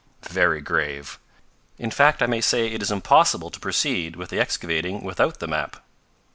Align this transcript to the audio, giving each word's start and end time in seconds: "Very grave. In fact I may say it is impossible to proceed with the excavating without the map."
"Very 0.31 0.61
grave. 0.61 1.19
In 1.77 1.91
fact 1.91 2.23
I 2.23 2.25
may 2.25 2.41
say 2.41 2.65
it 2.69 2.81
is 2.81 2.89
impossible 2.89 3.51
to 3.51 3.59
proceed 3.59 4.15
with 4.15 4.31
the 4.31 4.39
excavating 4.39 5.03
without 5.03 5.37
the 5.37 5.47
map." 5.47 5.77